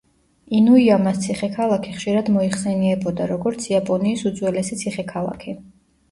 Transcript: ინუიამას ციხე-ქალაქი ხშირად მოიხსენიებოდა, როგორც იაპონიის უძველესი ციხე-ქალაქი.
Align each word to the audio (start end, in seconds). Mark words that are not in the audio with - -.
ინუიამას 0.59 1.17
ციხე-ქალაქი 1.25 1.91
ხშირად 1.97 2.31
მოიხსენიებოდა, 2.37 3.27
როგორც 3.33 3.67
იაპონიის 3.73 4.23
უძველესი 4.31 4.79
ციხე-ქალაქი. 4.81 5.55